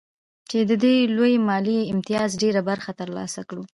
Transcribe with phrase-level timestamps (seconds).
[0.49, 3.63] چې د دې لوی مالي امتياز ډېره برخه ترلاسه کړو